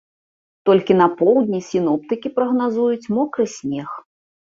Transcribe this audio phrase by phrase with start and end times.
[0.67, 3.89] Толькі на поўдні сіноптыкі прагназуюць мокры снег.